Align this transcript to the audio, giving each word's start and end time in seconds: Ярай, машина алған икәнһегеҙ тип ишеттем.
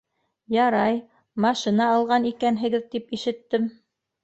Ярай, 0.53 0.97
машина 1.45 1.91
алған 1.97 2.27
икәнһегеҙ 2.31 2.91
тип 2.97 3.17
ишеттем. 3.21 3.71